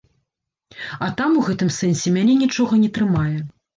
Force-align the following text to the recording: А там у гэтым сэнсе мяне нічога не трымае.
А 1.07 1.09
там 1.19 1.37
у 1.41 1.43
гэтым 1.49 1.69
сэнсе 1.79 2.15
мяне 2.17 2.39
нічога 2.43 2.81
не 2.85 2.89
трымае. 2.97 3.37